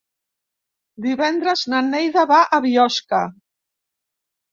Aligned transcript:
Divendres 1.05 1.61
na 1.73 1.81
Neida 1.89 2.23
va 2.31 2.39
a 2.57 2.61
Biosca. 2.67 3.21